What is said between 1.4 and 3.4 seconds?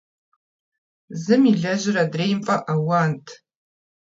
илэжьыр- адрейм фӀэауант.